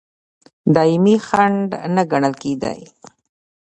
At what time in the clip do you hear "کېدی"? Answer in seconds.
2.41-2.79